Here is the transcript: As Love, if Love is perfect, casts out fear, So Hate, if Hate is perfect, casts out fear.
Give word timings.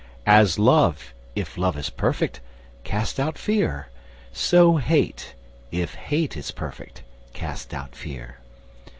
As 0.25 0.57
Love, 0.57 1.13
if 1.35 1.59
Love 1.59 1.77
is 1.77 1.91
perfect, 1.91 2.39
casts 2.83 3.19
out 3.19 3.37
fear, 3.37 3.89
So 4.33 4.77
Hate, 4.77 5.35
if 5.69 5.93
Hate 5.93 6.35
is 6.35 6.49
perfect, 6.49 7.03
casts 7.33 7.71
out 7.71 7.93
fear. 7.95 8.39